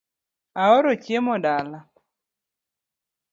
[0.63, 1.79] Aoro chiemo dala